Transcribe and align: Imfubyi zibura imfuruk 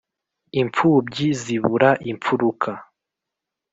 Imfubyi 0.61 1.27
zibura 1.41 1.89
imfuruk 2.11 2.63